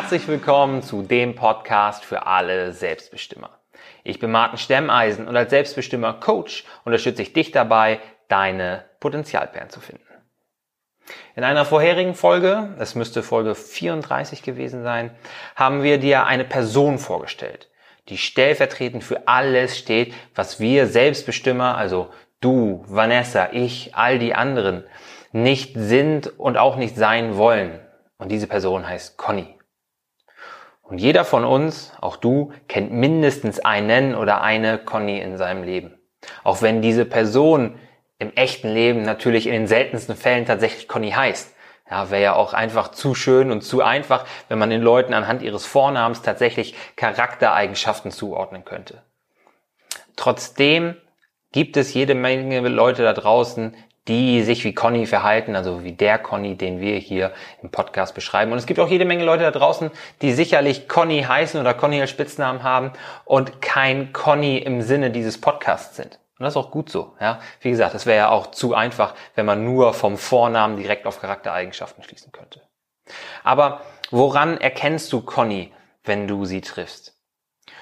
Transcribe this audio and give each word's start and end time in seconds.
Herzlich 0.00 0.28
willkommen 0.28 0.80
zu 0.84 1.02
dem 1.02 1.34
Podcast 1.34 2.04
für 2.04 2.24
alle 2.24 2.72
Selbstbestimmer. 2.72 3.50
Ich 4.04 4.20
bin 4.20 4.30
Martin 4.30 4.56
Stemmeisen 4.56 5.26
und 5.26 5.36
als 5.36 5.50
Selbstbestimmer 5.50 6.12
Coach 6.12 6.64
unterstütze 6.84 7.22
ich 7.22 7.32
dich 7.32 7.50
dabei, 7.50 7.98
deine 8.28 8.84
Potenzialperlen 9.00 9.70
zu 9.70 9.80
finden. 9.80 10.06
In 11.34 11.42
einer 11.42 11.64
vorherigen 11.64 12.14
Folge, 12.14 12.76
es 12.78 12.94
müsste 12.94 13.24
Folge 13.24 13.56
34 13.56 14.44
gewesen 14.44 14.84
sein, 14.84 15.10
haben 15.56 15.82
wir 15.82 15.98
dir 15.98 16.26
eine 16.26 16.44
Person 16.44 16.98
vorgestellt, 16.98 17.68
die 18.08 18.18
stellvertretend 18.18 19.02
für 19.02 19.26
alles 19.26 19.76
steht, 19.76 20.14
was 20.32 20.60
wir 20.60 20.86
Selbstbestimmer, 20.86 21.76
also 21.76 22.08
du, 22.40 22.84
Vanessa, 22.86 23.48
ich, 23.50 23.96
all 23.96 24.20
die 24.20 24.32
anderen, 24.32 24.84
nicht 25.32 25.72
sind 25.74 26.38
und 26.38 26.56
auch 26.56 26.76
nicht 26.76 26.94
sein 26.94 27.36
wollen. 27.36 27.80
Und 28.16 28.30
diese 28.30 28.46
Person 28.46 28.88
heißt 28.88 29.18
Conny. 29.18 29.57
Und 30.88 30.98
jeder 30.98 31.26
von 31.26 31.44
uns, 31.44 31.92
auch 32.00 32.16
du, 32.16 32.52
kennt 32.66 32.92
mindestens 32.92 33.60
einen 33.60 34.14
oder 34.14 34.40
eine 34.40 34.78
Conny 34.78 35.18
in 35.20 35.36
seinem 35.36 35.62
Leben. 35.62 35.98
Auch 36.44 36.62
wenn 36.62 36.80
diese 36.80 37.04
Person 37.04 37.78
im 38.18 38.34
echten 38.34 38.72
Leben 38.72 39.02
natürlich 39.02 39.46
in 39.46 39.52
den 39.52 39.66
seltensten 39.66 40.16
Fällen 40.16 40.46
tatsächlich 40.46 40.88
Conny 40.88 41.10
heißt. 41.10 41.54
Ja, 41.90 42.10
wäre 42.10 42.22
ja 42.22 42.34
auch 42.34 42.54
einfach 42.54 42.88
zu 42.88 43.14
schön 43.14 43.50
und 43.50 43.62
zu 43.62 43.82
einfach, 43.82 44.26
wenn 44.48 44.58
man 44.58 44.70
den 44.70 44.82
Leuten 44.82 45.12
anhand 45.12 45.42
ihres 45.42 45.66
Vornamens 45.66 46.22
tatsächlich 46.22 46.74
Charaktereigenschaften 46.96 48.10
zuordnen 48.10 48.64
könnte. 48.64 49.02
Trotzdem 50.16 50.96
gibt 51.52 51.76
es 51.76 51.94
jede 51.94 52.14
Menge 52.14 52.66
Leute 52.68 53.02
da 53.02 53.12
draußen, 53.12 53.76
die 54.08 54.42
sich 54.42 54.64
wie 54.64 54.74
Conny 54.74 55.06
verhalten, 55.06 55.54
also 55.54 55.84
wie 55.84 55.92
der 55.92 56.18
Conny, 56.18 56.56
den 56.56 56.80
wir 56.80 56.96
hier 56.96 57.32
im 57.62 57.70
Podcast 57.70 58.14
beschreiben. 58.14 58.52
Und 58.52 58.58
es 58.58 58.66
gibt 58.66 58.80
auch 58.80 58.88
jede 58.88 59.04
Menge 59.04 59.24
Leute 59.24 59.44
da 59.44 59.50
draußen, 59.50 59.90
die 60.22 60.32
sicherlich 60.32 60.88
Conny 60.88 61.22
heißen 61.22 61.60
oder 61.60 61.74
Conny 61.74 62.00
als 62.00 62.10
Spitznamen 62.10 62.62
haben 62.62 62.92
und 63.26 63.60
kein 63.60 64.12
Conny 64.12 64.58
im 64.58 64.82
Sinne 64.82 65.10
dieses 65.10 65.40
Podcasts 65.40 65.96
sind. 65.96 66.18
Und 66.38 66.44
das 66.44 66.54
ist 66.54 66.56
auch 66.56 66.70
gut 66.70 66.88
so. 66.88 67.14
Ja, 67.20 67.40
wie 67.60 67.70
gesagt, 67.70 67.94
es 67.94 68.06
wäre 68.06 68.18
ja 68.18 68.28
auch 68.30 68.52
zu 68.52 68.74
einfach, 68.74 69.14
wenn 69.34 69.44
man 69.44 69.64
nur 69.64 69.92
vom 69.92 70.16
Vornamen 70.16 70.76
direkt 70.76 71.06
auf 71.06 71.20
Charaktereigenschaften 71.20 72.02
schließen 72.02 72.32
könnte. 72.32 72.62
Aber 73.44 73.82
woran 74.10 74.58
erkennst 74.58 75.12
du 75.12 75.20
Conny, 75.20 75.72
wenn 76.04 76.28
du 76.28 76.44
sie 76.44 76.60
triffst? 76.60 77.17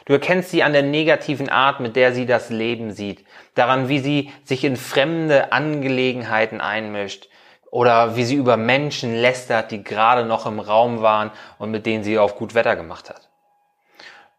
Du 0.06 0.12
erkennst 0.12 0.50
sie 0.50 0.62
an 0.62 0.72
der 0.72 0.84
negativen 0.84 1.48
Art, 1.48 1.80
mit 1.80 1.96
der 1.96 2.14
sie 2.14 2.26
das 2.26 2.48
Leben 2.48 2.92
sieht, 2.92 3.26
daran, 3.54 3.88
wie 3.88 3.98
sie 3.98 4.32
sich 4.44 4.62
in 4.62 4.76
fremde 4.76 5.52
Angelegenheiten 5.52 6.60
einmischt 6.60 7.28
oder 7.72 8.14
wie 8.14 8.24
sie 8.24 8.36
über 8.36 8.56
Menschen 8.56 9.16
lästert, 9.16 9.72
die 9.72 9.82
gerade 9.82 10.24
noch 10.24 10.46
im 10.46 10.60
Raum 10.60 11.02
waren 11.02 11.32
und 11.58 11.72
mit 11.72 11.86
denen 11.86 12.04
sie 12.04 12.18
auf 12.18 12.36
gut 12.36 12.54
Wetter 12.54 12.76
gemacht 12.76 13.10
hat. 13.10 13.28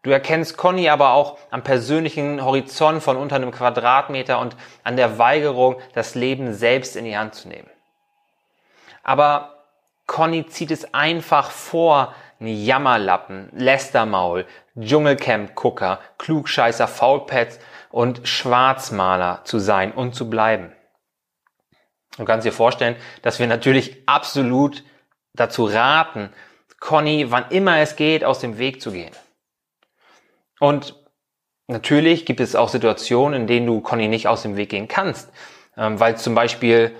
Du 0.02 0.10
erkennst 0.10 0.56
Conny 0.56 0.88
aber 0.88 1.12
auch 1.12 1.38
am 1.50 1.62
persönlichen 1.62 2.42
Horizont 2.42 3.02
von 3.02 3.18
unter 3.18 3.36
einem 3.36 3.50
Quadratmeter 3.50 4.38
und 4.38 4.56
an 4.84 4.96
der 4.96 5.18
Weigerung, 5.18 5.76
das 5.92 6.14
Leben 6.14 6.54
selbst 6.54 6.96
in 6.96 7.04
die 7.04 7.18
Hand 7.18 7.34
zu 7.34 7.46
nehmen. 7.46 7.68
Aber 9.02 9.64
Conny 10.06 10.46
zieht 10.46 10.70
es 10.70 10.94
einfach 10.94 11.50
vor, 11.50 12.14
ein 12.40 12.46
Jammerlappen, 12.46 13.48
Lästermaul, 13.52 14.46
Dschungelcamp-Gucker, 14.78 16.00
Klugscheißer, 16.18 16.86
Faulpads 16.86 17.58
und 17.90 18.26
Schwarzmaler 18.26 19.40
zu 19.44 19.58
sein 19.58 19.92
und 19.92 20.14
zu 20.14 20.30
bleiben. 20.30 20.72
Du 22.16 22.24
kannst 22.24 22.46
dir 22.46 22.52
vorstellen, 22.52 22.96
dass 23.22 23.38
wir 23.38 23.46
natürlich 23.46 24.02
absolut 24.06 24.84
dazu 25.34 25.64
raten, 25.64 26.30
Conny, 26.80 27.30
wann 27.30 27.50
immer 27.50 27.78
es 27.78 27.96
geht, 27.96 28.24
aus 28.24 28.38
dem 28.38 28.58
Weg 28.58 28.80
zu 28.80 28.92
gehen. 28.92 29.12
Und 30.60 30.94
natürlich 31.66 32.26
gibt 32.26 32.40
es 32.40 32.54
auch 32.54 32.68
Situationen, 32.68 33.42
in 33.42 33.46
denen 33.46 33.66
du 33.66 33.80
Conny 33.80 34.08
nicht 34.08 34.28
aus 34.28 34.42
dem 34.42 34.56
Weg 34.56 34.70
gehen 34.70 34.88
kannst, 34.88 35.30
ähm, 35.76 35.98
weil 35.98 36.14
es 36.14 36.22
zum 36.22 36.34
Beispiel 36.34 36.94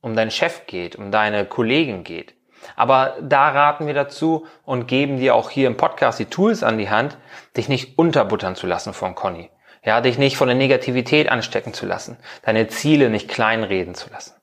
um 0.00 0.14
deinen 0.14 0.30
Chef 0.30 0.66
geht, 0.66 0.96
um 0.96 1.10
deine 1.10 1.44
Kollegen 1.44 2.04
geht. 2.04 2.34
Aber 2.76 3.16
da 3.20 3.48
raten 3.48 3.86
wir 3.86 3.94
dazu 3.94 4.46
und 4.64 4.86
geben 4.86 5.18
dir 5.18 5.34
auch 5.34 5.50
hier 5.50 5.66
im 5.66 5.76
Podcast 5.76 6.18
die 6.18 6.26
Tools 6.26 6.62
an 6.62 6.78
die 6.78 6.90
Hand, 6.90 7.16
dich 7.56 7.68
nicht 7.68 7.98
unterbuttern 7.98 8.56
zu 8.56 8.66
lassen 8.66 8.92
von 8.92 9.14
Conny. 9.14 9.50
Ja, 9.84 10.00
dich 10.00 10.18
nicht 10.18 10.36
von 10.36 10.48
der 10.48 10.56
Negativität 10.56 11.28
anstecken 11.28 11.72
zu 11.72 11.86
lassen, 11.86 12.18
deine 12.42 12.68
Ziele 12.68 13.10
nicht 13.10 13.28
kleinreden 13.28 13.94
zu 13.94 14.10
lassen. 14.10 14.34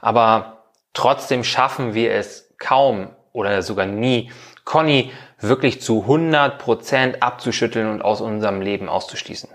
Aber 0.00 0.64
trotzdem 0.92 1.44
schaffen 1.44 1.94
wir 1.94 2.12
es 2.12 2.54
kaum 2.58 3.10
oder 3.32 3.62
sogar 3.62 3.86
nie, 3.86 4.30
Conny 4.64 5.12
wirklich 5.38 5.80
zu 5.80 6.02
100 6.02 6.58
Prozent 6.58 7.22
abzuschütteln 7.22 7.88
und 7.88 8.02
aus 8.02 8.20
unserem 8.20 8.60
Leben 8.60 8.88
auszuschließen. 8.88 9.50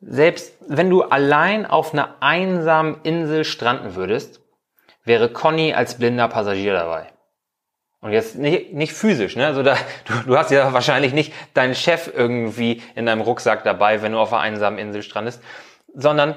Selbst 0.00 0.54
wenn 0.68 0.90
du 0.90 1.02
allein 1.02 1.66
auf 1.66 1.92
einer 1.92 2.16
einsamen 2.20 3.02
Insel 3.02 3.44
stranden 3.44 3.96
würdest, 3.96 4.40
wäre 5.08 5.28
Conny 5.28 5.74
als 5.74 5.98
blinder 5.98 6.28
Passagier 6.28 6.74
dabei. 6.74 7.08
Und 8.00 8.12
jetzt 8.12 8.36
nicht, 8.36 8.72
nicht 8.72 8.92
physisch, 8.92 9.34
ne? 9.34 9.46
Also 9.46 9.64
da, 9.64 9.76
du, 10.04 10.14
du 10.26 10.38
hast 10.38 10.52
ja 10.52 10.72
wahrscheinlich 10.72 11.12
nicht 11.12 11.32
deinen 11.54 11.74
Chef 11.74 12.08
irgendwie 12.14 12.80
in 12.94 13.06
deinem 13.06 13.22
Rucksack 13.22 13.64
dabei, 13.64 14.02
wenn 14.02 14.12
du 14.12 14.18
auf 14.18 14.32
einer 14.32 14.42
einsamen 14.42 14.78
Insel 14.78 15.02
strandest, 15.02 15.42
sondern 15.94 16.36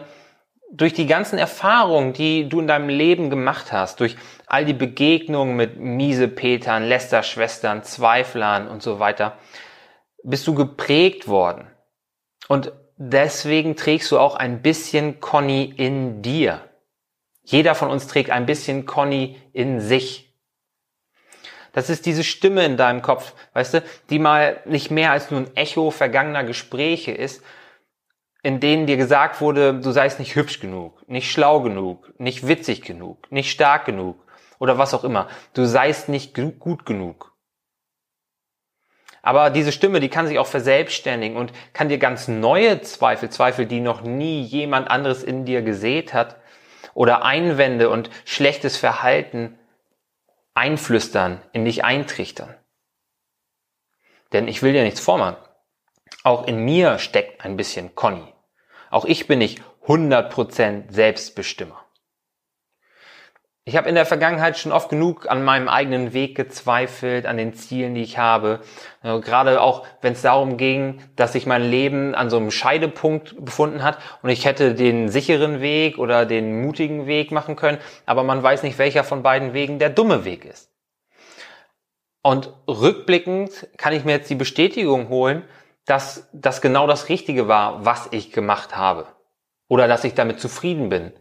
durch 0.73 0.93
die 0.93 1.05
ganzen 1.05 1.37
Erfahrungen, 1.37 2.13
die 2.13 2.47
du 2.47 2.61
in 2.61 2.67
deinem 2.67 2.89
Leben 2.89 3.29
gemacht 3.29 3.71
hast, 3.71 3.99
durch 3.99 4.15
all 4.47 4.65
die 4.65 4.73
Begegnungen 4.73 5.55
mit 5.55 5.77
Miesepetern, 5.77 6.83
Lästerschwestern, 6.83 7.83
Zweiflern 7.83 8.67
und 8.67 8.81
so 8.81 8.99
weiter, 8.99 9.37
bist 10.23 10.47
du 10.47 10.55
geprägt 10.55 11.27
worden. 11.27 11.67
Und 12.47 12.71
deswegen 12.97 13.75
trägst 13.75 14.11
du 14.11 14.19
auch 14.19 14.35
ein 14.35 14.61
bisschen 14.61 15.19
Conny 15.19 15.73
in 15.75 16.21
dir. 16.21 16.61
Jeder 17.43 17.75
von 17.75 17.89
uns 17.89 18.07
trägt 18.07 18.29
ein 18.29 18.45
bisschen 18.45 18.85
Conny 18.85 19.41
in 19.53 19.79
sich. 19.79 20.33
Das 21.73 21.89
ist 21.89 22.05
diese 22.05 22.23
Stimme 22.23 22.65
in 22.65 22.77
deinem 22.77 23.01
Kopf, 23.01 23.33
weißt 23.53 23.75
du, 23.75 23.83
die 24.09 24.19
mal 24.19 24.61
nicht 24.65 24.91
mehr 24.91 25.11
als 25.11 25.31
nur 25.31 25.41
ein 25.41 25.55
Echo 25.55 25.89
vergangener 25.89 26.43
Gespräche 26.43 27.11
ist, 27.11 27.43
in 28.43 28.59
denen 28.59 28.87
dir 28.87 28.97
gesagt 28.97 29.39
wurde, 29.39 29.79
du 29.79 29.91
seist 29.91 30.19
nicht 30.19 30.35
hübsch 30.35 30.59
genug, 30.59 31.07
nicht 31.07 31.31
schlau 31.31 31.61
genug, 31.61 32.11
nicht 32.19 32.47
witzig 32.47 32.81
genug, 32.81 33.31
nicht 33.31 33.51
stark 33.51 33.85
genug 33.85 34.17
oder 34.59 34.77
was 34.77 34.93
auch 34.93 35.03
immer. 35.03 35.29
Du 35.53 35.65
seist 35.65 36.09
nicht 36.09 36.35
gut 36.59 36.85
genug. 36.85 37.31
Aber 39.21 39.51
diese 39.51 39.71
Stimme, 39.71 39.99
die 39.99 40.09
kann 40.09 40.25
sich 40.25 40.39
auch 40.39 40.47
verselbstständigen 40.47 41.37
und 41.37 41.53
kann 41.73 41.89
dir 41.89 41.99
ganz 41.99 42.27
neue 42.27 42.81
Zweifel, 42.81 43.29
Zweifel, 43.29 43.67
die 43.67 43.79
noch 43.79 44.01
nie 44.01 44.41
jemand 44.41 44.89
anderes 44.89 45.23
in 45.23 45.45
dir 45.45 45.61
gesät 45.61 46.13
hat, 46.13 46.40
oder 46.93 47.23
Einwände 47.23 47.89
und 47.89 48.09
schlechtes 48.25 48.77
Verhalten 48.77 49.57
einflüstern, 50.53 51.41
in 51.53 51.65
dich 51.65 51.83
eintrichtern. 51.83 52.55
Denn 54.33 54.47
ich 54.47 54.61
will 54.61 54.73
dir 54.73 54.83
nichts 54.83 54.99
vormachen. 54.99 55.37
Auch 56.23 56.47
in 56.47 56.63
mir 56.63 56.99
steckt 56.99 57.43
ein 57.43 57.57
bisschen 57.57 57.95
Conny. 57.95 58.33
Auch 58.89 59.05
ich 59.05 59.27
bin 59.27 59.39
nicht 59.39 59.61
100% 59.85 60.91
Selbstbestimmer. 60.91 61.85
Ich 63.63 63.77
habe 63.77 63.87
in 63.87 63.93
der 63.93 64.07
Vergangenheit 64.07 64.57
schon 64.57 64.71
oft 64.71 64.89
genug 64.89 65.29
an 65.29 65.43
meinem 65.43 65.69
eigenen 65.69 66.13
Weg 66.13 66.35
gezweifelt, 66.35 67.27
an 67.27 67.37
den 67.37 67.53
Zielen, 67.53 67.93
die 67.93 68.01
ich 68.01 68.17
habe. 68.17 68.61
Gerade 69.03 69.61
auch, 69.61 69.85
wenn 70.01 70.13
es 70.13 70.23
darum 70.23 70.57
ging, 70.57 70.99
dass 71.15 71.33
sich 71.33 71.45
mein 71.45 71.61
Leben 71.61 72.15
an 72.15 72.31
so 72.31 72.37
einem 72.37 72.49
Scheidepunkt 72.49 73.35
befunden 73.45 73.83
hat 73.83 73.99
und 74.23 74.29
ich 74.29 74.45
hätte 74.45 74.73
den 74.73 75.09
sicheren 75.09 75.61
Weg 75.61 75.99
oder 75.99 76.25
den 76.25 76.63
mutigen 76.63 77.05
Weg 77.05 77.31
machen 77.31 77.55
können, 77.55 77.77
aber 78.07 78.23
man 78.23 78.41
weiß 78.41 78.63
nicht, 78.63 78.79
welcher 78.79 79.03
von 79.03 79.21
beiden 79.21 79.53
Wegen 79.53 79.77
der 79.77 79.91
dumme 79.91 80.25
Weg 80.25 80.43
ist. 80.43 80.71
Und 82.23 82.51
rückblickend 82.67 83.67
kann 83.77 83.93
ich 83.93 84.05
mir 84.05 84.13
jetzt 84.13 84.29
die 84.31 84.35
Bestätigung 84.35 85.07
holen, 85.09 85.43
dass 85.85 86.27
das 86.33 86.61
genau 86.61 86.87
das 86.87 87.09
Richtige 87.09 87.47
war, 87.47 87.85
was 87.85 88.07
ich 88.09 88.31
gemacht 88.31 88.75
habe. 88.75 89.05
Oder 89.67 89.87
dass 89.87 90.03
ich 90.03 90.15
damit 90.15 90.39
zufrieden 90.39 90.89
bin 90.89 91.13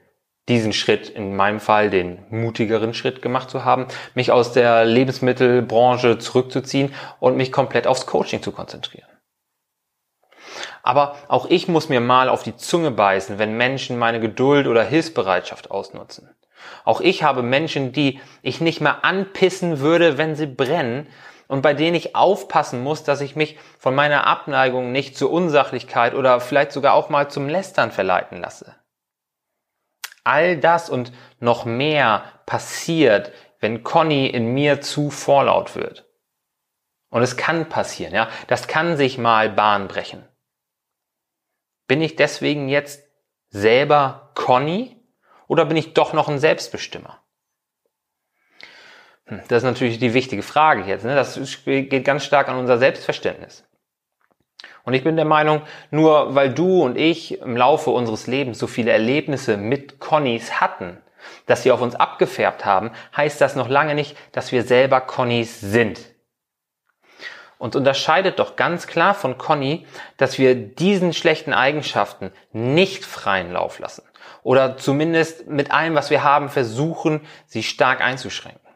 diesen 0.49 0.73
Schritt, 0.73 1.09
in 1.09 1.37
meinem 1.37 1.61
Fall 1.61 1.91
den 1.91 2.25
mutigeren 2.31 2.95
Schritt 2.95 3.23
gemacht 3.23 3.51
zu 3.51 3.65
haben, 3.65 3.87
mich 4.15 4.33
aus 4.33 4.53
der 4.53 4.85
Lebensmittelbranche 4.85 6.19
zurückzuziehen 6.19 6.95
und 7.21 7.37
mich 7.37 7.53
komplett 7.53 7.87
aufs 7.87 8.07
Coaching 8.07 8.43
zu 8.43 8.51
konzentrieren. 8.51 9.07
Aber 10.83 11.17
auch 11.29 11.47
ich 11.49 11.69
muss 11.69 11.89
mir 11.89 12.01
mal 12.01 12.29
auf 12.29 12.43
die 12.43 12.57
Zunge 12.57 12.91
beißen, 12.91 13.39
wenn 13.39 13.57
Menschen 13.57 13.99
meine 13.99 14.19
Geduld 14.21 14.67
oder 14.67 14.83
Hilfsbereitschaft 14.83 15.71
ausnutzen. 15.71 16.31
Auch 16.85 17.01
ich 17.01 17.23
habe 17.23 17.43
Menschen, 17.43 17.93
die 17.93 18.21
ich 18.43 18.61
nicht 18.61 18.81
mehr 18.81 19.05
anpissen 19.05 19.81
würde, 19.81 20.19
wenn 20.19 20.35
sie 20.35 20.47
brennen 20.47 21.07
und 21.49 21.63
bei 21.63 21.75
denen 21.75 21.97
ich 21.97 22.15
aufpassen 22.15 22.83
muss, 22.83 23.03
dass 23.03 23.21
ich 23.21 23.37
mich 23.37 23.59
von 23.79 23.95
meiner 23.95 24.27
Abneigung 24.27 24.93
nicht 24.93 25.17
zur 25.17 25.31
Unsachlichkeit 25.31 26.15
oder 26.15 26.41
vielleicht 26.41 26.73
sogar 26.73 26.95
auch 26.95 27.09
mal 27.09 27.29
zum 27.29 27.49
Lästern 27.49 27.93
verleiten 27.93 28.41
lasse. 28.41 28.75
All 30.25 30.57
das 30.57 30.91
und 30.91 31.13
noch 31.39 31.65
mehr 31.65 32.25
passiert 32.47 33.33
wenn 33.61 33.85
Conny 33.85 34.27
in 34.27 34.53
mir 34.53 34.81
zu 34.81 35.11
vorlaut 35.11 35.77
wird. 35.77 36.07
Und 37.11 37.23
es 37.23 37.37
kann 37.37 37.69
passieren, 37.69 38.15
ja. 38.15 38.29
Das 38.49 38.67
kann 38.67 38.97
sich 38.97 39.19
mal 39.19 39.51
Bahn 39.51 39.89
brechen. 39.89 40.27
Bin 41.87 42.01
ich 42.01 42.17
deswegen 42.17 42.69
jetzt 42.69 43.05
selber 43.49 44.33
Conny 44.35 44.97
oder 45.47 45.67
bin 45.67 45.77
ich 45.77 45.93
doch 45.93 46.13
noch 46.13 46.29
ein 46.29 46.39
Selbstbestimmer? 46.39 47.23
Hm, 49.27 49.43
das 49.49 49.59
ist 49.59 49.65
natürlich 49.65 49.99
die 49.99 50.15
wichtige 50.15 50.43
Frage 50.43 50.85
jetzt. 50.85 51.05
Ne? 51.05 51.15
Das 51.15 51.39
geht 51.65 52.05
ganz 52.05 52.25
stark 52.25 52.49
an 52.49 52.57
unser 52.57 52.79
Selbstverständnis. 52.79 53.65
Und 54.91 54.95
ich 54.95 55.05
bin 55.05 55.15
der 55.15 55.25
Meinung, 55.25 55.63
nur 55.93 56.35
weil 56.35 56.53
du 56.53 56.83
und 56.83 56.99
ich 56.99 57.41
im 57.43 57.57
Laufe 57.57 57.91
unseres 57.91 58.27
Lebens 58.27 58.59
so 58.59 58.67
viele 58.67 58.91
Erlebnisse 58.91 59.57
mit 59.57 60.01
Connys 60.01 60.61
hatten, 60.61 60.99
dass 61.47 61.63
sie 61.63 61.71
auf 61.71 61.81
uns 61.81 61.95
abgefärbt 61.95 62.65
haben, 62.65 62.91
heißt 63.17 63.41
das 63.41 63.55
noch 63.55 63.69
lange 63.69 63.95
nicht, 63.95 64.17
dass 64.33 64.51
wir 64.51 64.65
selber 64.65 65.01
Connys 65.01 65.61
sind. 65.61 66.01
Und 67.57 67.77
unterscheidet 67.77 68.41
doch 68.41 68.57
ganz 68.57 68.89
klar 68.89 69.15
von 69.15 69.39
Conny, 69.39 69.87
dass 70.17 70.41
wir 70.41 70.57
diesen 70.57 71.13
schlechten 71.13 71.53
Eigenschaften 71.53 72.33
nicht 72.51 73.05
freien 73.05 73.53
Lauf 73.53 73.79
lassen. 73.79 74.03
Oder 74.43 74.77
zumindest 74.77 75.47
mit 75.47 75.71
allem, 75.71 75.95
was 75.95 76.11
wir 76.11 76.25
haben, 76.25 76.49
versuchen, 76.49 77.21
sie 77.47 77.63
stark 77.63 78.01
einzuschränken. 78.01 78.70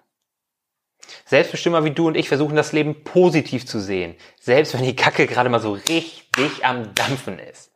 Selbstbestimmer 1.27 1.85
wie 1.85 1.91
du 1.91 2.07
und 2.07 2.17
ich 2.17 2.29
versuchen 2.29 2.57
das 2.57 2.73
Leben 2.73 3.03
positiv 3.05 3.67
zu 3.67 3.81
sehen, 3.81 4.15
selbst 4.41 4.75
wenn 4.75 4.85
die 4.85 4.97
Kacke 4.97 5.27
gerade 5.27 5.49
mal 5.49 5.61
so 5.61 5.73
richtig 5.73 6.65
am 6.65 6.95
Dampfen 6.95 7.39
ist. 7.39 7.73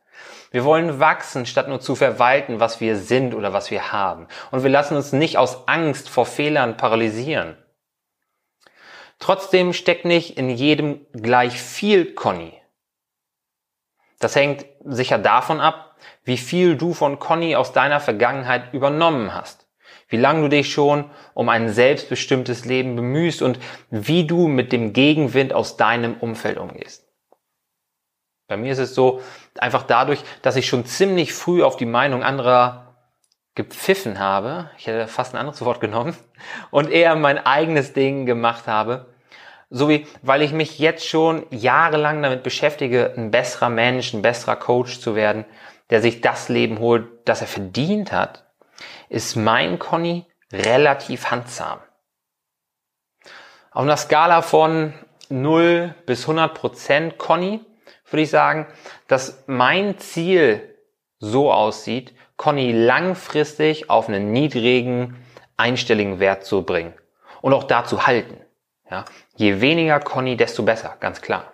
Wir 0.51 0.63
wollen 0.63 0.99
wachsen, 0.99 1.45
statt 1.45 1.67
nur 1.67 1.79
zu 1.79 1.95
verwalten, 1.95 2.59
was 2.59 2.81
wir 2.81 2.95
sind 2.95 3.35
oder 3.35 3.53
was 3.53 3.69
wir 3.69 3.91
haben. 3.91 4.27
Und 4.51 4.63
wir 4.63 4.69
lassen 4.69 4.95
uns 4.95 5.13
nicht 5.13 5.37
aus 5.37 5.67
Angst 5.67 6.09
vor 6.09 6.25
Fehlern 6.25 6.77
paralysieren. 6.77 7.55
Trotzdem 9.19 9.73
steckt 9.73 10.05
nicht 10.05 10.37
in 10.37 10.49
jedem 10.49 11.05
gleich 11.13 11.59
viel 11.59 12.13
Conny. 12.13 12.53
Das 14.19 14.35
hängt 14.35 14.65
sicher 14.83 15.17
davon 15.17 15.59
ab, 15.59 15.97
wie 16.23 16.37
viel 16.37 16.77
du 16.77 16.93
von 16.93 17.19
Conny 17.19 17.55
aus 17.55 17.73
deiner 17.73 17.99
Vergangenheit 17.99 18.73
übernommen 18.73 19.33
hast 19.33 19.58
wie 20.09 20.17
lange 20.17 20.41
du 20.41 20.49
dich 20.49 20.73
schon 20.73 21.09
um 21.33 21.49
ein 21.49 21.69
selbstbestimmtes 21.69 22.65
Leben 22.65 22.95
bemühst 22.95 23.41
und 23.41 23.59
wie 23.89 24.25
du 24.27 24.47
mit 24.47 24.71
dem 24.71 24.91
Gegenwind 24.93 25.53
aus 25.53 25.77
deinem 25.77 26.15
Umfeld 26.15 26.57
umgehst. 26.57 27.07
Bei 28.47 28.57
mir 28.57 28.71
ist 28.71 28.79
es 28.79 28.95
so, 28.95 29.21
einfach 29.59 29.83
dadurch, 29.83 30.23
dass 30.41 30.55
ich 30.55 30.67
schon 30.67 30.85
ziemlich 30.85 31.33
früh 31.33 31.63
auf 31.63 31.77
die 31.77 31.85
Meinung 31.85 32.23
anderer 32.23 32.95
gepfiffen 33.53 34.19
habe, 34.19 34.71
ich 34.77 34.87
hätte 34.87 35.07
fast 35.07 35.33
ein 35.33 35.37
anderes 35.37 35.63
Wort 35.63 35.79
genommen, 35.79 36.15
und 36.71 36.89
eher 36.89 37.15
mein 37.15 37.45
eigenes 37.45 37.93
Ding 37.93 38.25
gemacht 38.25 38.67
habe, 38.67 39.13
sowie 39.69 40.07
weil 40.23 40.41
ich 40.41 40.51
mich 40.51 40.79
jetzt 40.79 41.05
schon 41.05 41.45
jahrelang 41.51 42.23
damit 42.23 42.41
beschäftige, 42.41 43.13
ein 43.15 43.29
besserer 43.29 43.69
Mensch, 43.69 44.13
ein 44.13 44.23
besserer 44.23 44.55
Coach 44.55 44.99
zu 44.99 45.13
werden, 45.13 45.45
der 45.91 46.01
sich 46.01 46.21
das 46.21 46.49
Leben 46.49 46.79
holt, 46.79 47.07
das 47.25 47.41
er 47.41 47.47
verdient 47.47 48.11
hat, 48.11 48.48
ist 49.09 49.35
mein 49.35 49.79
Conny 49.79 50.25
relativ 50.51 51.31
handsam. 51.31 51.79
Auf 53.71 53.83
einer 53.83 53.97
Skala 53.97 54.41
von 54.41 54.93
0 55.29 55.93
bis 56.05 56.21
100 56.21 56.53
Prozent 56.53 57.17
Conny 57.17 57.63
würde 58.09 58.21
ich 58.23 58.29
sagen, 58.29 58.67
dass 59.07 59.43
mein 59.47 59.99
Ziel 59.99 60.75
so 61.19 61.51
aussieht, 61.51 62.15
Conny 62.37 62.71
langfristig 62.71 63.89
auf 63.89 64.07
einen 64.07 64.31
niedrigen, 64.31 65.23
einstelligen 65.57 66.19
Wert 66.19 66.45
zu 66.45 66.63
bringen 66.63 66.93
und 67.41 67.53
auch 67.53 67.65
da 67.65 67.85
zu 67.85 68.07
halten. 68.07 68.39
Ja, 68.89 69.05
je 69.35 69.61
weniger 69.61 69.99
Conny, 69.99 70.35
desto 70.35 70.63
besser, 70.63 70.97
ganz 70.99 71.21
klar. 71.21 71.53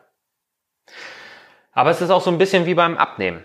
Aber 1.74 1.90
es 1.90 2.00
ist 2.00 2.12
auch 2.12 2.22
so 2.22 2.32
ein 2.32 2.38
bisschen 2.38 2.66
wie 2.66 2.76
beim 2.76 2.98
Abnehmen 2.98 3.44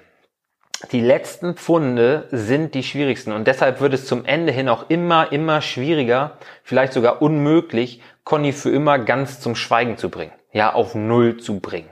die 0.92 1.00
letzten 1.00 1.54
Pfunde 1.54 2.26
sind 2.30 2.74
die 2.74 2.82
schwierigsten 2.82 3.32
und 3.32 3.46
deshalb 3.46 3.80
wird 3.80 3.92
es 3.92 4.06
zum 4.06 4.24
Ende 4.24 4.52
hin 4.52 4.68
auch 4.68 4.88
immer, 4.88 5.30
immer 5.30 5.60
schwieriger, 5.60 6.38
vielleicht 6.62 6.92
sogar 6.92 7.20
unmöglich, 7.20 8.00
Conny 8.24 8.52
für 8.52 8.70
immer 8.70 8.98
ganz 8.98 9.40
zum 9.40 9.54
Schweigen 9.54 9.98
zu 9.98 10.08
bringen, 10.08 10.32
ja, 10.52 10.72
auf 10.72 10.94
Null 10.94 11.36
zu 11.36 11.60
bringen. 11.60 11.90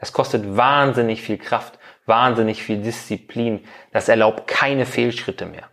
Das 0.00 0.12
kostet 0.12 0.56
wahnsinnig 0.56 1.22
viel 1.22 1.38
Kraft, 1.38 1.78
wahnsinnig 2.06 2.62
viel 2.62 2.82
Disziplin, 2.82 3.64
das 3.92 4.08
erlaubt 4.08 4.48
keine 4.48 4.84
Fehlschritte 4.84 5.46
mehr. 5.46 5.70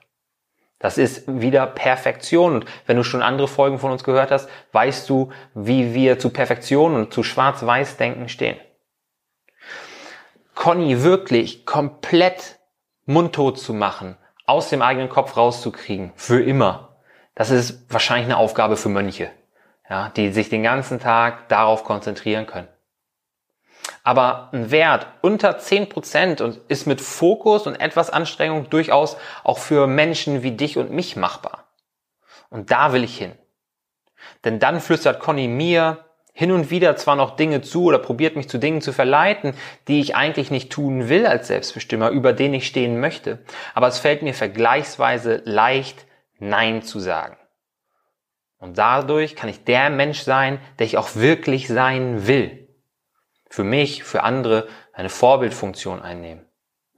Das 0.82 0.98
ist 0.98 1.24
wieder 1.28 1.68
Perfektion. 1.68 2.56
Und 2.56 2.66
wenn 2.88 2.98
du 2.98 3.04
schon 3.04 3.22
andere 3.22 3.48
Folgen 3.48 3.78
von 3.78 3.92
uns 3.92 4.04
gehört 4.04 4.32
hast, 4.32 4.50
weißt 4.72 5.08
du, 5.10 5.30
wie 5.54 5.94
wir 5.94 6.18
zu 6.18 6.32
Perfektion 6.32 6.96
und 6.96 7.14
zu 7.14 7.22
Schwarz-Weiß-Denken 7.22 8.30
stehen. 8.30 8.58
Conny 10.56 11.04
wirklich 11.04 11.66
komplett 11.66 12.60
mundtot 13.06 13.60
zu 13.60 13.74
machen, 13.74 14.18
aus 14.46 14.70
dem 14.70 14.82
eigenen 14.82 15.10
Kopf 15.10 15.38
rauszukriegen, 15.38 16.12
für 16.16 16.42
immer. 16.42 16.98
Das 17.36 17.50
ist 17.50 17.92
wahrscheinlich 17.92 18.26
eine 18.26 18.38
Aufgabe 18.38 18.78
für 18.78 18.90
Mönche, 18.90 19.32
ja, 19.90 20.10
die 20.10 20.32
sich 20.32 20.50
den 20.50 20.64
ganzen 20.64 21.00
Tag 21.00 21.48
darauf 21.50 21.84
konzentrieren 21.84 22.46
können. 22.46 22.68
Aber 24.04 24.50
ein 24.52 24.72
Wert 24.72 25.08
unter 25.22 25.58
10% 25.58 26.42
und 26.42 26.60
ist 26.68 26.88
mit 26.88 27.02
Fokus 27.02 27.68
und 27.68 27.76
etwas 27.76 28.10
Anstrengung 28.10 28.70
durchaus 28.70 29.18
auch 29.44 29.60
für 29.60 29.88
Menschen 29.88 30.44
wie 30.44 30.52
dich 30.52 30.78
und 30.78 30.92
mich 30.92 31.16
machbar. 31.16 31.66
Und 32.50 32.72
da 32.72 32.94
will 32.94 33.04
ich 33.04 33.18
hin. 33.18 33.34
Denn 34.44 34.60
dann 34.60 34.82
flüstert 34.82 35.20
Conny 35.20 35.48
mir, 35.48 36.06
hin 36.34 36.52
und 36.52 36.72
wieder 36.72 36.96
zwar 36.96 37.16
noch 37.16 37.36
Dinge 37.36 37.62
zu 37.62 37.84
oder 37.86 38.00
probiert 38.00 38.36
mich 38.36 38.50
zu 38.50 38.58
Dingen 38.58 38.82
zu 38.82 38.94
verleiten, 38.94 39.54
die 39.88 40.00
ich 40.00 40.16
eigentlich 40.16 40.50
nicht 40.50 40.72
tun 40.72 41.10
will 41.10 41.26
als 41.26 41.48
Selbstbestimmer, 41.48 42.10
über 42.10 42.34
den 42.34 42.54
ich 42.54 42.68
stehen 42.68 43.00
möchte. 43.00 43.40
Aber 43.74 43.88
es 43.88 44.00
fällt 44.00 44.22
mir 44.22 44.34
vergleichsweise 44.34 45.42
leicht, 45.46 46.06
Nein 46.40 46.82
zu 46.82 47.00
sagen. 47.00 47.38
Und 48.58 48.78
dadurch 48.78 49.36
kann 49.36 49.50
ich 49.50 49.64
der 49.64 49.90
Mensch 49.90 50.22
sein, 50.22 50.60
der 50.80 50.86
ich 50.86 50.98
auch 50.98 51.16
wirklich 51.16 51.68
sein 51.68 52.28
will. 52.28 52.70
Für 53.50 53.64
mich, 53.64 54.04
für 54.04 54.24
andere 54.24 54.68
eine 54.94 55.10
Vorbildfunktion 55.10 56.02
einnehmen. 56.02 56.46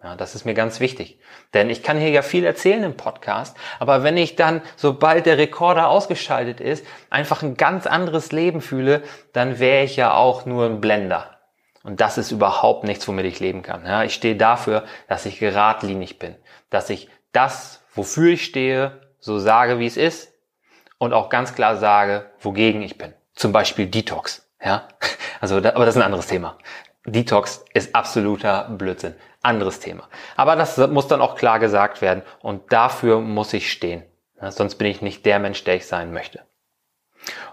Ja, 0.04 0.18
das 0.18 0.36
ist 0.36 0.44
mir 0.44 0.54
ganz 0.54 0.82
wichtig. 0.82 1.18
Denn 1.54 1.70
ich 1.70 1.82
kann 1.82 1.98
hier 1.98 2.10
ja 2.10 2.22
viel 2.22 2.44
erzählen 2.44 2.84
im 2.84 2.98
Podcast, 2.98 3.56
aber 3.80 4.04
wenn 4.04 4.18
ich 4.18 4.36
dann, 4.36 4.62
sobald 4.76 5.26
der 5.26 5.38
Rekorder 5.38 5.88
ausgeschaltet 5.88 6.60
ist, 6.60 6.86
einfach 7.10 7.42
ein 7.42 7.56
ganz 7.56 7.88
anderes 7.88 8.34
Leben 8.34 8.60
fühle, 8.60 9.02
dann 9.32 9.60
wäre 9.60 9.86
ich 9.86 9.96
ja 9.96 10.14
auch 10.14 10.46
nur 10.46 10.66
ein 10.66 10.82
Blender. 10.82 11.38
Und 11.84 12.02
das 12.02 12.18
ist 12.18 12.32
überhaupt 12.32 12.84
nichts, 12.84 13.08
womit 13.08 13.26
ich 13.26 13.40
leben 13.40 13.62
kann. 13.62 13.86
Ja, 13.86 14.04
ich 14.04 14.14
stehe 14.14 14.36
dafür, 14.36 14.84
dass 15.08 15.26
ich 15.26 15.40
geradlinig 15.40 16.20
bin, 16.20 16.36
dass 16.70 16.90
ich 16.90 17.10
das, 17.32 17.82
wofür 17.94 18.34
ich 18.34 18.44
stehe, 18.44 19.02
so 19.20 19.40
sage, 19.40 19.80
wie 19.80 19.88
es 19.88 19.96
ist 19.96 20.34
und 20.98 21.14
auch 21.14 21.30
ganz 21.30 21.56
klar 21.56 21.78
sage, 21.78 22.30
wogegen 22.40 22.82
ich 22.82 22.98
bin. 22.98 23.14
Zum 23.36 23.54
Beispiel 23.54 23.88
Detox. 23.88 24.50
Ja, 24.64 24.88
also, 25.42 25.58
aber 25.58 25.86
das 25.86 25.96
ist 25.96 26.02
ein 26.02 26.06
anderes 26.06 26.28
Thema. 26.28 26.58
Detox 27.06 27.66
ist 27.74 27.96
absoluter 27.96 28.70
Blödsinn. 28.70 29.16
Anderes 29.42 29.80
Thema. 29.80 30.08
Aber 30.38 30.56
das 30.56 30.78
muss 30.78 31.08
dann 31.08 31.22
auch 31.22 31.36
klar 31.36 31.60
gesagt 31.60 32.02
werden 32.02 32.24
und 32.42 32.72
dafür 32.72 33.20
muss 33.20 33.54
ich 33.54 33.72
stehen. 33.72 34.04
Sonst 34.40 34.76
bin 34.76 34.88
ich 34.88 35.02
nicht 35.02 35.26
der 35.26 35.40
Mensch, 35.40 35.64
der 35.64 35.76
ich 35.76 35.86
sein 35.86 36.14
möchte. 36.14 36.46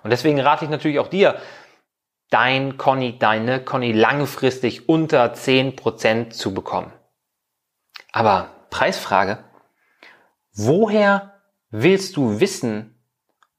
Und 0.02 0.10
deswegen 0.10 0.40
rate 0.40 0.64
ich 0.64 0.70
natürlich 0.70 0.98
auch 0.98 1.08
dir, 1.08 1.40
dein 2.30 2.76
Conny, 2.76 3.18
deine 3.18 3.62
Conny 3.64 3.92
langfristig 3.92 4.88
unter 4.88 5.34
10% 5.34 6.30
zu 6.30 6.54
bekommen. 6.54 6.92
Aber 8.12 8.50
Preisfrage, 8.70 9.44
woher 10.52 11.42
willst 11.70 12.16
du 12.16 12.40
wissen, 12.40 13.04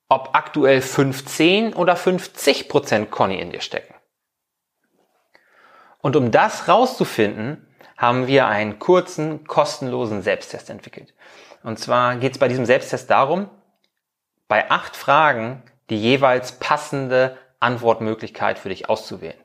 ob 0.09 0.31
aktuell 0.33 0.81
15 0.81 1.73
oder 1.73 1.95
50% 1.95 3.05
Conny 3.07 3.39
in 3.39 3.51
dir 3.51 3.61
stecken? 3.61 3.93
Und 6.01 6.15
um 6.15 6.31
das 6.31 6.67
rauszufinden, 6.67 7.67
haben 7.97 8.27
wir 8.27 8.47
einen 8.47 8.79
kurzen, 8.79 9.45
kostenlosen 9.45 10.23
Selbsttest 10.23 10.69
entwickelt. 10.69 11.13
Und 11.63 11.77
zwar 11.77 12.15
geht 12.15 12.33
es 12.33 12.39
bei 12.39 12.47
diesem 12.47 12.65
Selbsttest 12.65 13.09
darum, 13.11 13.49
bei 14.47 14.71
acht 14.71 14.95
Fragen 14.95 15.61
die 15.89 16.01
jeweils 16.01 16.53
passende 16.53 17.37
Antwortmöglichkeit 17.59 18.57
für 18.57 18.69
dich 18.69 18.89
auszuwählen. 18.89 19.39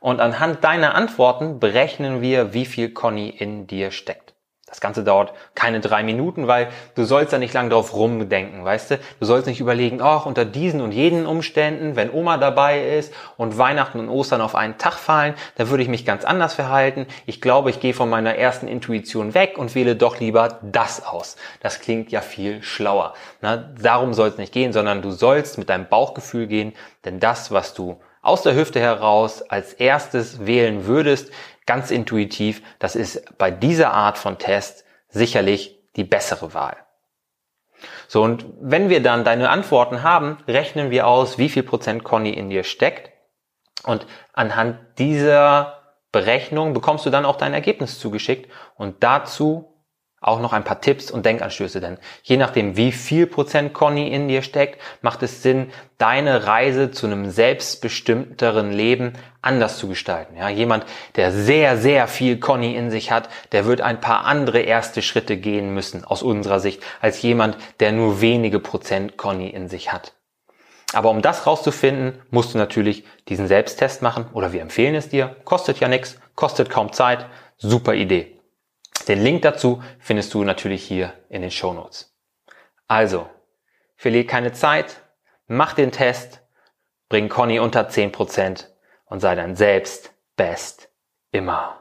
Und 0.00 0.20
anhand 0.20 0.64
deiner 0.64 0.94
Antworten 0.94 1.60
berechnen 1.60 2.22
wir, 2.22 2.54
wie 2.54 2.64
viel 2.64 2.90
Conny 2.90 3.28
in 3.28 3.66
dir 3.66 3.90
steckt. 3.90 4.29
Das 4.70 4.80
Ganze 4.80 5.02
dauert 5.02 5.32
keine 5.56 5.80
drei 5.80 6.04
Minuten, 6.04 6.46
weil 6.46 6.68
du 6.94 7.04
sollst 7.04 7.32
da 7.32 7.38
nicht 7.38 7.52
lang 7.52 7.70
drauf 7.70 7.92
rumdenken, 7.92 8.64
weißt 8.64 8.92
du? 8.92 8.98
Du 9.18 9.26
sollst 9.26 9.48
nicht 9.48 9.60
überlegen, 9.60 10.00
ach, 10.00 10.26
unter 10.26 10.44
diesen 10.44 10.80
und 10.80 10.92
jenen 10.92 11.26
Umständen, 11.26 11.96
wenn 11.96 12.10
Oma 12.10 12.38
dabei 12.38 12.96
ist 12.96 13.12
und 13.36 13.58
Weihnachten 13.58 13.98
und 13.98 14.08
Ostern 14.08 14.40
auf 14.40 14.54
einen 14.54 14.78
Tag 14.78 14.94
fallen, 14.94 15.34
dann 15.56 15.70
würde 15.70 15.82
ich 15.82 15.88
mich 15.88 16.06
ganz 16.06 16.24
anders 16.24 16.54
verhalten. 16.54 17.06
Ich 17.26 17.40
glaube, 17.40 17.70
ich 17.70 17.80
gehe 17.80 17.94
von 17.94 18.08
meiner 18.08 18.36
ersten 18.36 18.68
Intuition 18.68 19.34
weg 19.34 19.58
und 19.58 19.74
wähle 19.74 19.96
doch 19.96 20.20
lieber 20.20 20.60
das 20.62 21.04
aus. 21.04 21.36
Das 21.60 21.80
klingt 21.80 22.12
ja 22.12 22.20
viel 22.20 22.62
schlauer. 22.62 23.14
Na, 23.40 23.56
darum 23.56 24.14
soll 24.14 24.28
es 24.28 24.38
nicht 24.38 24.52
gehen, 24.52 24.72
sondern 24.72 25.02
du 25.02 25.10
sollst 25.10 25.58
mit 25.58 25.68
deinem 25.68 25.88
Bauchgefühl 25.88 26.46
gehen, 26.46 26.74
denn 27.04 27.18
das, 27.18 27.50
was 27.50 27.74
du 27.74 28.00
aus 28.22 28.42
der 28.42 28.54
Hüfte 28.54 28.80
heraus 28.80 29.42
als 29.42 29.72
erstes 29.72 30.46
wählen 30.46 30.86
würdest, 30.86 31.32
ganz 31.70 31.92
intuitiv, 31.92 32.62
das 32.80 32.96
ist 32.96 33.38
bei 33.38 33.52
dieser 33.52 33.92
Art 33.92 34.18
von 34.18 34.38
Test 34.38 34.84
sicherlich 35.08 35.78
die 35.94 36.02
bessere 36.02 36.52
Wahl. 36.52 36.76
So, 38.08 38.24
und 38.24 38.44
wenn 38.60 38.88
wir 38.88 39.00
dann 39.00 39.22
deine 39.22 39.50
Antworten 39.50 40.02
haben, 40.02 40.38
rechnen 40.48 40.90
wir 40.90 41.06
aus, 41.06 41.38
wie 41.38 41.48
viel 41.48 41.62
Prozent 41.62 42.02
Conny 42.02 42.30
in 42.30 42.50
dir 42.50 42.64
steckt. 42.64 43.12
Und 43.84 44.04
anhand 44.32 44.80
dieser 44.98 45.94
Berechnung 46.10 46.72
bekommst 46.72 47.06
du 47.06 47.10
dann 47.10 47.24
auch 47.24 47.36
dein 47.36 47.54
Ergebnis 47.54 48.00
zugeschickt. 48.00 48.50
Und 48.74 49.04
dazu 49.04 49.69
auch 50.20 50.40
noch 50.40 50.52
ein 50.52 50.64
paar 50.64 50.82
Tipps 50.82 51.10
und 51.10 51.24
Denkanstöße, 51.24 51.80
denn 51.80 51.96
je 52.22 52.36
nachdem, 52.36 52.76
wie 52.76 52.92
viel 52.92 53.26
Prozent 53.26 53.72
Conny 53.72 54.08
in 54.08 54.28
dir 54.28 54.42
steckt, 54.42 54.78
macht 55.00 55.22
es 55.22 55.42
Sinn, 55.42 55.70
deine 55.96 56.46
Reise 56.46 56.90
zu 56.90 57.06
einem 57.06 57.30
selbstbestimmteren 57.30 58.70
Leben 58.70 59.14
anders 59.40 59.78
zu 59.78 59.88
gestalten. 59.88 60.36
Ja, 60.36 60.50
jemand, 60.50 60.84
der 61.16 61.32
sehr, 61.32 61.78
sehr 61.78 62.06
viel 62.06 62.38
Conny 62.38 62.76
in 62.76 62.90
sich 62.90 63.10
hat, 63.10 63.30
der 63.52 63.64
wird 63.64 63.80
ein 63.80 64.00
paar 64.00 64.26
andere 64.26 64.60
erste 64.60 65.00
Schritte 65.00 65.38
gehen 65.38 65.72
müssen, 65.72 66.04
aus 66.04 66.22
unserer 66.22 66.60
Sicht, 66.60 66.82
als 67.00 67.22
jemand, 67.22 67.56
der 67.80 67.92
nur 67.92 68.20
wenige 68.20 68.60
Prozent 68.60 69.16
Conny 69.16 69.48
in 69.48 69.68
sich 69.68 69.90
hat. 69.90 70.12
Aber 70.92 71.10
um 71.10 71.22
das 71.22 71.46
rauszufinden, 71.46 72.20
musst 72.30 72.52
du 72.52 72.58
natürlich 72.58 73.04
diesen 73.28 73.46
Selbsttest 73.46 74.02
machen 74.02 74.26
oder 74.32 74.52
wir 74.52 74.60
empfehlen 74.60 74.94
es 74.94 75.08
dir. 75.08 75.36
Kostet 75.44 75.80
ja 75.80 75.88
nichts, 75.88 76.18
kostet 76.34 76.68
kaum 76.68 76.92
Zeit. 76.92 77.26
Super 77.58 77.94
Idee. 77.94 78.39
Den 79.10 79.24
Link 79.24 79.42
dazu 79.42 79.82
findest 79.98 80.32
du 80.34 80.44
natürlich 80.44 80.84
hier 80.84 81.14
in 81.30 81.42
den 81.42 81.50
Show 81.50 81.72
Notes. 81.72 82.16
Also, 82.86 83.28
verlier 83.96 84.24
keine 84.24 84.52
Zeit, 84.52 85.02
mach 85.48 85.72
den 85.72 85.90
Test, 85.90 86.46
bring 87.08 87.28
Conny 87.28 87.58
unter 87.58 87.88
10% 87.88 88.68
und 89.06 89.18
sei 89.18 89.34
dein 89.34 89.56
Selbst 89.56 90.14
best 90.36 90.92
immer. 91.32 91.79